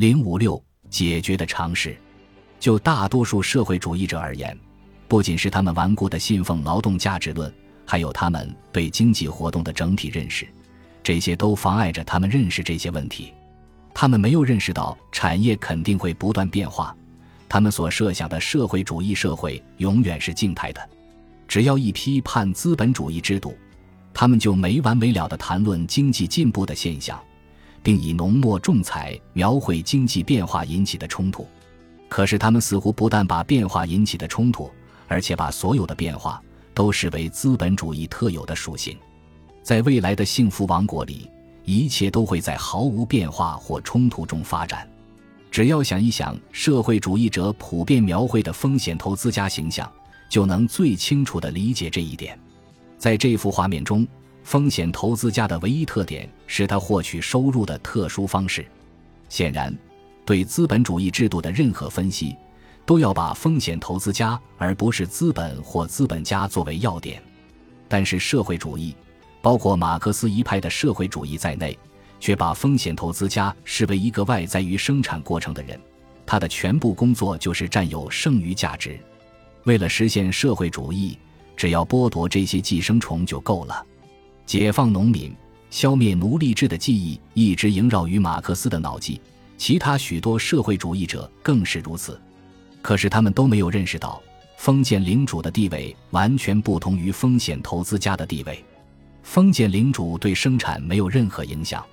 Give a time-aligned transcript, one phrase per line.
[0.00, 0.58] 零五六
[0.88, 1.94] 解决的尝试，
[2.58, 4.58] 就大多数社会主义者而言，
[5.06, 7.52] 不仅是他们顽固的信奉劳动价值论，
[7.84, 10.48] 还有他们对经济活动的整体认识，
[11.02, 13.34] 这些都妨碍着他们认识这些问题。
[13.92, 16.96] 他们没有认识到产业肯定会不断变化，
[17.46, 20.80] 他们所设想的社会主义社会永远是静态的。
[21.46, 23.54] 只要一批判资本主义制度，
[24.14, 27.20] 他们就没完没了地谈论经济进步的现象。
[27.82, 31.46] 并以浓墨重彩描绘经济变化引起的冲突，
[32.08, 34.70] 可是他们似乎不但把变化引起的冲突，
[35.08, 36.42] 而且把所有的变化
[36.74, 38.96] 都视为资本主义特有的属性。
[39.62, 41.30] 在未来的幸福王国里，
[41.64, 44.88] 一切都会在毫无变化或冲突中发展。
[45.50, 49.90] 只要想一想社会主义者普遍描绘的风险投资家形象，
[50.28, 52.38] 就能最清楚地理解这一点。
[52.98, 54.06] 在这幅画面中。
[54.42, 58.66] 风险投资家的唯一特点是他获取收入的特殊方式。
[59.28, 59.76] 显然，
[60.24, 62.36] 对资本主义制度的任何分析，
[62.84, 67.22] 都要把风险投资家而不是资本或资本家作为要点。
[67.86, 68.94] 但是，社会主义，
[69.40, 71.78] 包括马克思一派的社会主义在内，
[72.18, 75.80] 却把风险投资家视为一个外在于生产过程的人，
[76.26, 78.98] 他的全部工作就是占有剩余价值。
[79.64, 81.18] 为了实现社会主义，
[81.56, 83.86] 只要剥夺这些寄生虫就够了。
[84.50, 85.32] 解放农民、
[85.70, 89.20] 消灭奴隶制的记忆一直萦绕于马克思的脑际，
[89.56, 92.20] 其他许多社会主义者更是如此。
[92.82, 94.20] 可是他们都没有认识到，
[94.56, 98.58] 封建领主的地位完全不同于风险投资家的地位。
[99.22, 101.86] 封建领主对生产没有任何影响，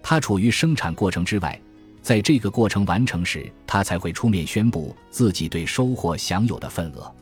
[0.00, 1.60] 他处于生产过程之外，
[2.00, 7.12] 在这个过程完成时，他才会出面宣布自己对收获享有的份额。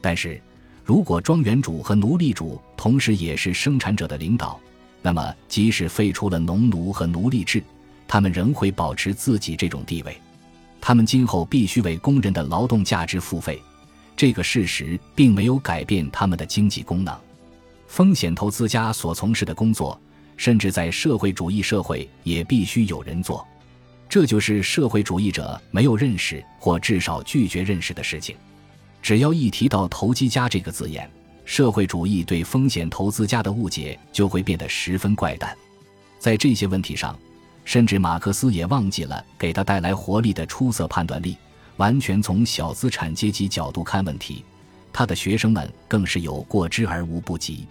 [0.00, 0.42] 但是。
[0.86, 4.60] 如果庄园主和奴隶主同时也是生产者的领导，
[5.02, 7.60] 那么即使废除了农奴和奴隶制，
[8.06, 10.16] 他们仍会保持自己这种地位。
[10.80, 13.60] 他们今后必须为工人的劳动价值付费，
[14.16, 17.12] 这个事实并没有改变他们的经济功能。
[17.88, 20.00] 风险投资家所从事的工作，
[20.36, 23.44] 甚至在社会主义社会也必须有人做。
[24.08, 28.36] 这就是社会主义者没有认识或至少拒绝认识的事情。
[29.06, 31.08] 只要一提到投机家这个字眼，
[31.44, 35.56] 社会主义对风险投资家的误解就会变得十分怪诞。
[36.18, 37.16] 在这些问题上，
[37.64, 41.36] 甚至马克思也忘记了给他带来活力的出色判断力，
[41.76, 44.44] 完全从小资产阶级角度看问题。
[44.92, 47.64] 他的学生们更是有过之而无不及。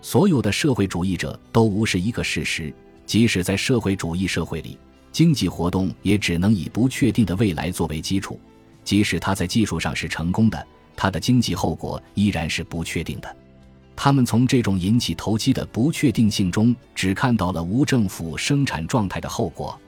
[0.00, 2.72] 所有的社会主义者都无视一个事实：
[3.04, 4.78] 即使在社会主义社会里，
[5.12, 8.40] 经济活动也只能以不确定的未来作为基础。
[8.90, 13.36] 即使他在技术上是成功的，他的经济后果依然是不确定的。
[13.94, 19.80] 他们从这种引起投机的不确定性中，只看到了无政府生产状态的后果，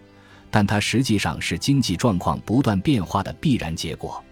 [0.53, 4.23] 但它实际上是经济状况不断变化的必然结果。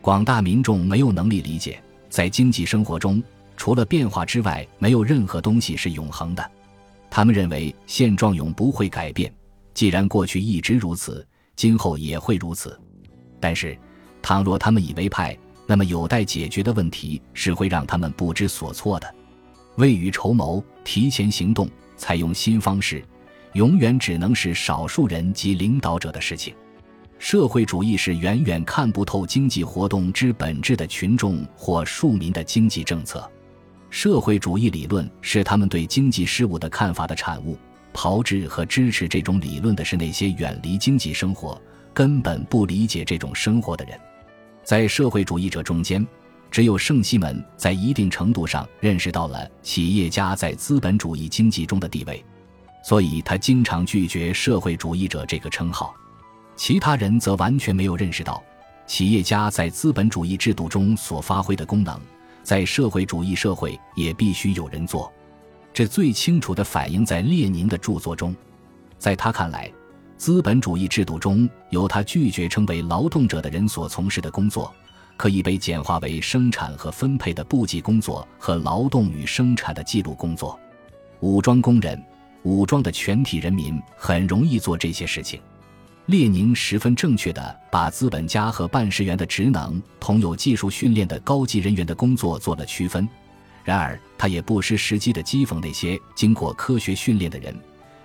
[0.00, 1.80] 广大民众没有能力理解，
[2.10, 3.22] 在经济生活中，
[3.56, 6.50] 除了变化之外，没有任何东西是永恒的。
[7.08, 9.32] 他们认为现状永不会改变，
[9.74, 11.24] 既然过去一直如此，
[11.54, 12.76] 今后也会如此。
[13.38, 13.78] 但是。
[14.20, 15.36] 倘若他们以为派，
[15.66, 19.14] 那么有待解决的问题是会让他们不知所措的。
[19.76, 23.02] 未雨绸缪、提前行动、采用新方式，
[23.52, 26.54] 永远只能是少数人及领导者的事情。
[27.18, 33.28] 社会主义是远远看不透经济活动之本质的群众或庶民的经济政策。
[33.90, 37.56] 社会主义理论是他们对经济事务的看法的产物。
[37.92, 41.60] 炮制和支持这种理论的是那些远离经济生活。
[41.94, 43.98] 根本不理解这种生活的人，
[44.68, 46.06] 在社会主义者中间，
[46.50, 52.22] 只有圣西门在一定程度上认识到了企业家在资本主义经济中的地位，
[52.84, 55.94] 所以他经常拒绝社会主义者这个称号。
[56.54, 58.44] 其他人则完全没有认识到
[58.86, 61.98] 企业家在资本主义制度中所发挥的功能，
[62.42, 65.10] 在社会主义社会也必须有人做。
[65.72, 68.36] 这最清楚地反映在列宁的著作中，
[68.98, 69.72] 在他看来。
[70.18, 74.74] 资本主义制度中，由他拒绝称为劳动者的人所从事的工作，
[75.16, 80.58] 可以被简化为生产和分配的簿记工作和劳动与生产的记录工作。
[81.20, 82.02] 武装工人、
[82.42, 85.40] 武装的全体人民很容易做这些事情。
[86.06, 93.08] 列宁十分正确地把资本家和办事员的职能同有技术训练的高级人员的工作做了区分。
[93.62, 97.54] 然而，他也不失时机地讥讽那些经过科学训练的人。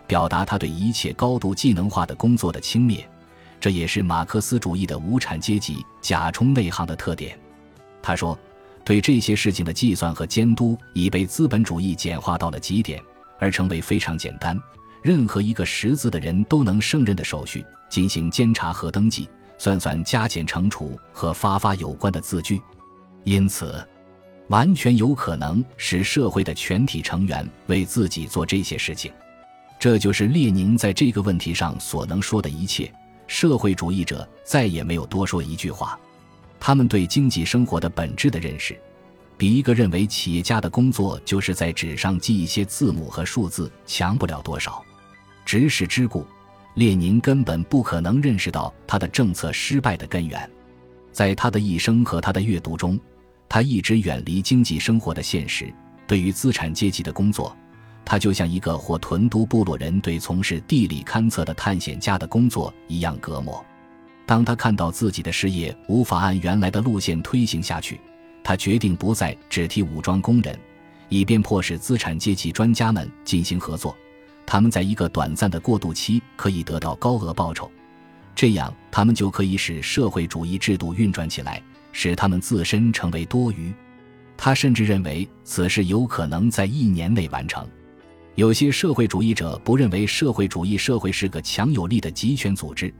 [0.07, 3.03] 表达他对一切高度技能化的工作的轻蔑，
[3.59, 7.39] 这也是马克思主义的无产阶级假充内行的特点。
[8.01, 8.37] 他说
[8.83, 13.01] ：“对这些事情的计算和监督已被资本主义简化到了极点，
[13.39, 14.59] 而成为非常简单、
[15.01, 22.61] 任何一个识字的人都能胜任的手续，进行监察和登记，算算加减乘除和发发有关的字据。
[23.23, 23.81] 因此，
[24.49, 29.09] 完全有可能使社会的全体成员为自己做这些事情。
[29.83, 32.89] 这就是列宁在这个问题上所能说的一切。
[33.27, 35.99] 社会主义者再也没有多说一句话。
[36.57, 38.79] 他们对经济生活的本质的认识，
[39.35, 44.81] 比一个认为企业家的工作就是在纸上记一些字母和数字强不了多少。
[45.43, 46.25] 直视之故，
[46.75, 50.49] 列宁根本不可能认识到他的政策失败的根源。
[51.11, 52.97] 在他的一生和他的阅读中，
[53.49, 55.73] 他一直远离经济生活的现实。
[56.07, 57.53] 对于资产阶级的工作，
[58.05, 63.63] 他就像一个或屯都部落人对从事地理勘测的探险家的工作一样隔膜。
[64.25, 67.99] 当他看到自己的事业无法按原来的路线推行下去，
[68.43, 70.57] 他决定不再只替武装工人，
[71.09, 73.95] 以便迫使资产阶级专家们进行合作。
[74.45, 77.71] 他们在一个短暂的过渡期可以得到高额报酬，
[78.35, 81.61] 这样他们就可以使社会主义制度运转起来，
[81.93, 83.73] 使他们自身成为多余。
[84.35, 87.65] 他甚至认为此事有可能在一年内完成。
[88.35, 92.93] 有些社会主义者不认为社会主义社会是个强有力的集权组织。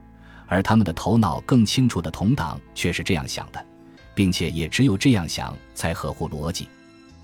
[0.46, 3.66] 而他们的头脑更清楚的同党却是这样想的，
[4.14, 6.68] 并且也只有这样想才合乎逻辑。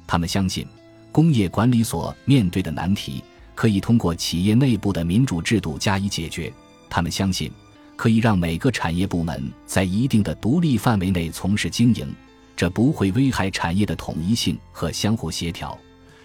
[0.07, 0.67] 他们相信，
[1.13, 3.23] 工业管理所面对的难题
[3.55, 6.53] 可以通过企业内部的民主制度加以解决。
[6.89, 7.53] 他们相信，
[7.95, 12.13] 可以让每个产业部门在一定的独立范围内从事经营，
[12.57, 15.79] 这不会危害产业的统一性和相互协调。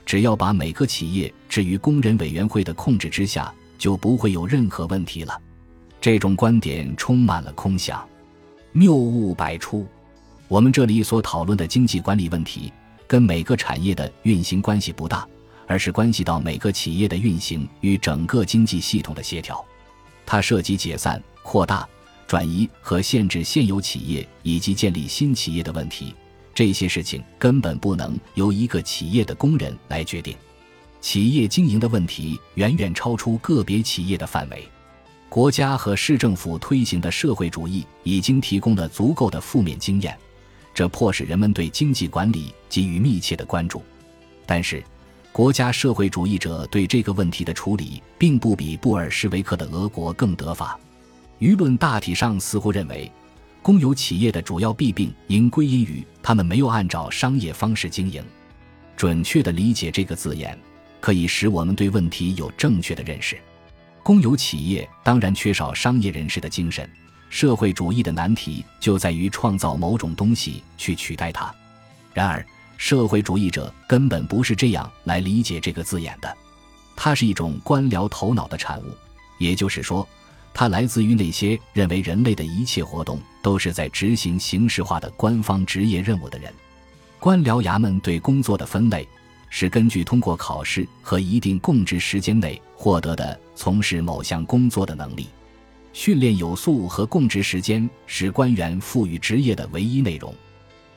[0.05, 5.41] 只要把每个企业置于工人委员会的控制之下，就不会有任何问题了。
[5.99, 8.07] 这种观点充满了空想，
[8.71, 9.85] 谬误百出。
[10.47, 12.71] 我们这里所讨论的经济管理问题，
[13.07, 15.27] 跟每个产业的运行关系不大，
[15.65, 19.65] 而是关系到每个企业的运行与整个经济系统的协调。
[20.23, 21.87] 它涉及解散、扩大、
[22.27, 26.13] 转移和限制现有企业以及建立新企业的问题。
[26.55, 30.35] 这些事情根本不能由一个企业的工人来决定。
[31.01, 34.67] 企业经营的问题远远超出个别企业的范围。
[35.27, 40.17] 国家和市政府推行的社会主义已经提供了足够的负面经验，
[40.73, 43.83] 这迫使人们对经济管理给予密切的关注。
[44.45, 44.81] 但是，
[45.33, 50.79] 国家社会主义者对这个问题的处理并不比布尔什维克的俄国更得法。
[51.39, 53.11] 舆论大体上似乎认为，
[53.65, 58.23] 公有企业的主要弊病应归因于他们没有按照商业方式经营。
[58.95, 60.55] 准确的理解这个字眼，
[61.01, 63.35] 可以使我们对问题有正确的认识。
[64.03, 66.87] 公有企业当然缺少商业人士的精神，
[67.27, 71.51] 社会主义的难题就在于创造某种东西去取代它。
[72.13, 72.45] 然而，
[72.77, 76.31] 社会主义者根本不是这样来理解这个字眼的，
[76.95, 78.95] 它是一种官僚头脑的产物，
[79.39, 80.07] 也就是说，
[80.53, 86.51] 它来自于那些认为人类的一切活动都是在执行形式化的官方职业任务的人。
[87.19, 89.07] 官僚衙门对工作的分类。
[89.47, 95.27] 是根据通过考试和一定供职时间内获得的从事某项工作的能力，
[95.93, 100.33] 训练有素和供职时间是官员赋予职业的唯一内容。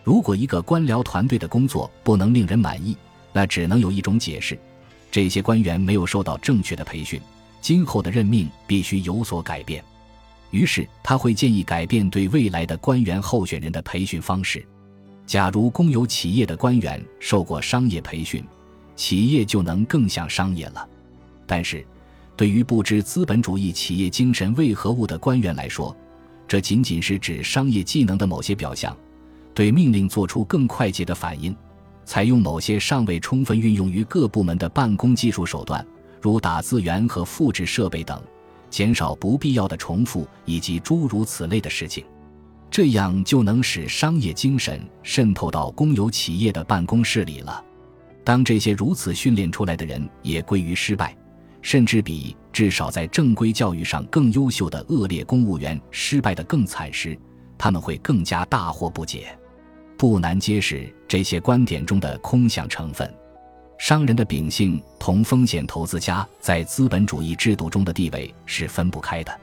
[0.03, 2.97] 如果一个官僚团队的工作不能令人满意，
[3.33, 4.59] 那只能有一种解释：
[5.09, 7.21] 这些官员没有受到正确的培训。
[7.61, 9.85] 今后的任命必须有所改变。
[10.51, 14.67] 于是他会建议改变对未来的官员候选人的培训方式。
[15.27, 18.43] 假如公有企业的官员受过商业培训，
[18.97, 20.89] 企业就能更像商业了。
[21.47, 21.85] 但是，
[22.37, 25.95] 对于不知资本主义企业精神为何物的官员来说，
[26.47, 28.97] 这仅仅是指商业技能的某些表象。
[29.55, 31.55] 对命令做出更快捷的反应，
[32.05, 35.85] 采用某些尚未充分运用于各部门的办公技术手段，
[36.23, 38.23] 如打字员和复制设备等，
[38.71, 42.05] 减少不必要的重复以及诸如此类的事情。
[42.71, 47.65] 这样就能使商业精神渗透到公有企业的办公室里了。
[48.23, 51.17] 当这些如此训练出来的人也归于失败，
[51.63, 57.19] 甚至比至少在正规教育上更优秀的恶劣公务员失败的更惨时，
[57.57, 59.37] 他们会更加大惑不解。
[59.97, 63.13] 不难揭示这些观点中的空想成分。
[63.79, 69.41] 商人的秉性同风险投资家在资本主义制度中的地位是分不开的。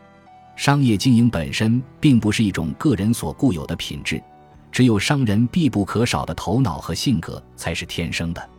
[0.58, 4.22] 商业经营本身并不是一种个人所固有的品质，
[4.72, 8.50] 只有商人必不可少的头脑和性格才是天生的。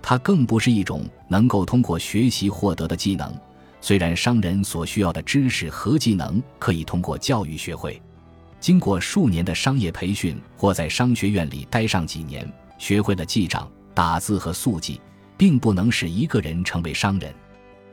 [0.00, 3.32] 它更不是一种能够通过学习获得的技能，
[3.82, 8.00] 虽然商人所需要的知识和技能可以通过教育学会。
[8.60, 15.00] 经过数年的商业培训，或在商学院里待上几年，学会了记账、打字和速记，
[15.38, 17.32] 并不能使一个人成为商人。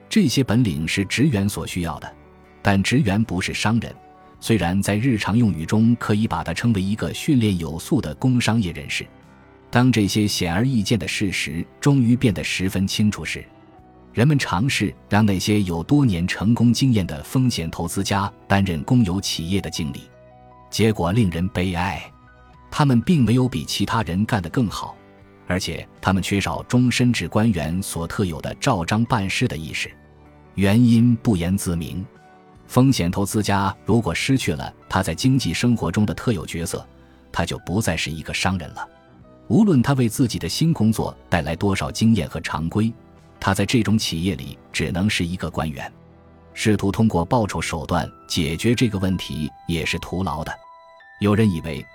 [0.10, 2.14] 这些本领是职员所需要的。
[2.62, 3.96] 但职员不是商人。
[4.40, 9.06] 虽然在日常用语中可以把它称为一个训练有素的工商业人士，
[9.70, 13.46] 当这些显而易见的事实终于变得十分清楚时，
[14.14, 20.02] 人们尝试让那些有多年成功经验的风险投资家担任公有企业的经理，
[20.72, 22.02] 结果令人悲哀，
[22.72, 24.96] 他们并没有比其他人干得更好，
[25.48, 29.92] 而且他们缺少终身制官员所特有的照章办事的意识，
[30.56, 32.06] 原因不言自明。
[32.68, 36.86] 风险投资家如果失去了他在经济生活中的特有角色，
[37.32, 38.88] 他就不再是一个商人了。
[39.48, 42.92] 无论他为自己的新工作带来多少经验和常规，
[43.40, 45.92] 他在这种企业里只能是一个官员。
[46.56, 50.52] 试图通过报酬手段解决这个问题也是徒劳的。
[51.20, 51.86] 有人以为，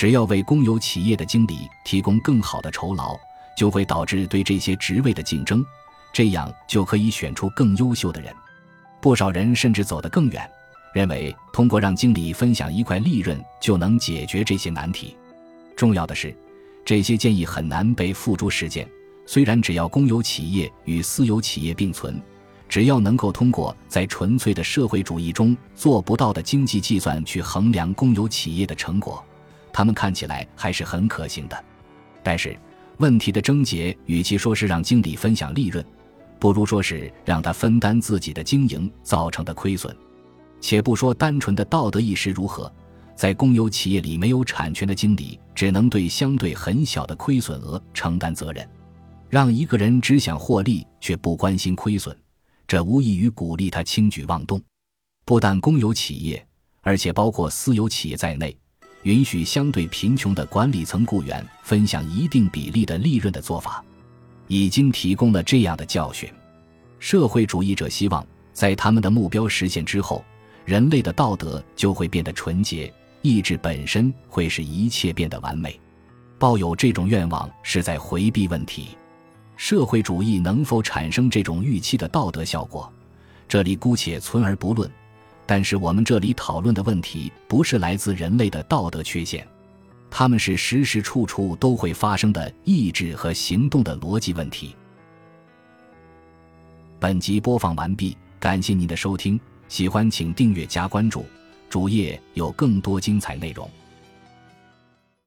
[0.00, 3.14] 只要为公有企业的经理提供更好的酬劳，
[3.54, 5.62] 就会导致对这些职位的竞争，
[6.10, 8.34] 这样就可以选出更优秀的人。
[8.98, 10.50] 不少人甚至走得更远，
[10.94, 15.14] 认为通过让经理分享一块利润就能解决这些难题。
[15.76, 16.34] 重要的是，
[16.82, 18.88] 这些建议很难被付诸实践。
[19.26, 22.18] 虽然只要公有企业与私有企业并存，
[22.70, 29.22] 只要能够通过在纯粹的社会主义中做不到的经济计算去衡量公有企业的成果，
[29.72, 31.64] 他们看起来还是很可行的。
[32.22, 32.56] 但是，
[32.98, 35.84] 问题的症结与其说是让经理分享利润。
[36.38, 39.94] 不如说是让他分担自己的经营造成的亏损，
[40.58, 42.72] 且不说单纯的道德意识如何，
[43.14, 48.66] 在公有企业里没有产权的经理只能对相对很小的亏损额承担责任。
[49.28, 52.16] 让一个人只想获利却不关心亏损，
[52.66, 54.58] 这无异于鼓励他轻举妄动。
[55.26, 56.44] 不但公有企业，
[56.80, 58.56] 而且包括私有企业在内，
[59.02, 63.84] 允许相对贫穷的管理层雇员分享一定比例的利润的做法。
[64.46, 66.28] 已经提供了这样的教训。
[66.98, 70.24] 社会主义者希望，在他们的目标实现之后，
[70.64, 72.92] 人类的道德就会变得纯洁，
[73.22, 75.80] 意志本身会使一切变得完美。
[76.36, 78.88] 抱有这种愿望是在回避问题。
[79.56, 82.92] 社会主义能否产生这种预期的道德效果，
[83.46, 84.90] 这里姑且存而不论。
[85.50, 89.44] 但是我们这里讨论的问题，不是来自人类的道德缺陷。
[90.08, 94.76] 他们是时时处处都会发生的意志和行动的逻辑问题。
[97.00, 101.26] 本集播放完毕，感谢您的收听，喜欢请订阅加关注，
[101.68, 103.68] 主页有更多精彩内容。